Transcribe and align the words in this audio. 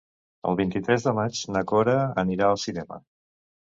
El 0.51 0.55
vint-i-tres 0.61 1.05
de 1.09 1.13
maig 1.19 1.43
na 1.57 1.63
Cora 1.73 1.95
anirà 2.25 2.49
al 2.51 2.59
cinema. 2.67 2.99